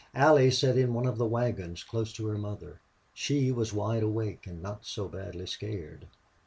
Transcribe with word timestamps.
Allie 0.15 0.49
sat 0.49 0.79
in 0.79 0.95
one 0.95 1.05
of 1.05 1.19
the 1.19 1.27
wagons 1.27 1.83
close 1.83 2.11
to 2.13 2.25
her 2.25 2.37
mother. 2.39 2.81
She 3.13 3.51
was 3.51 3.71
wide 3.71 4.01
awake 4.01 4.47
and 4.47 4.59
not 4.59 4.83
so 4.83 5.07
badly 5.07 5.45
scared. 5.45 6.07